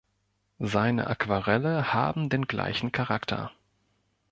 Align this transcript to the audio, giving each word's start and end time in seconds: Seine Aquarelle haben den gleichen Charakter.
Seine 0.57 1.05
Aquarelle 1.05 1.93
haben 1.93 2.29
den 2.29 2.47
gleichen 2.47 2.91
Charakter. 2.91 3.51